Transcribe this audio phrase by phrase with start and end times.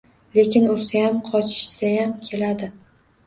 [0.37, 2.71] Lekin ursayam, qochishsayam keladi.